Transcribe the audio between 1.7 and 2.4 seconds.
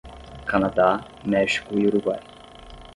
e Uruguai.